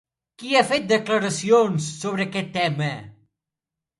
[0.43, 2.91] Qui ha fet declaracions sobre aquest tema?